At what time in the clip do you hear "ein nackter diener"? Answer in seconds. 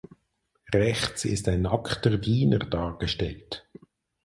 1.47-2.57